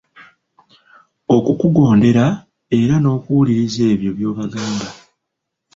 [1.35, 2.25] Okukugondera
[2.79, 4.87] era n'okuwuliriza ebyo by'obagamba.